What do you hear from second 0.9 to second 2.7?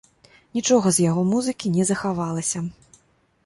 з яго музыкі не захавалася.